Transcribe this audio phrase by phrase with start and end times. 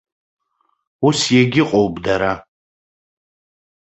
[1.07, 2.33] Ус иагьыҟоуп дара.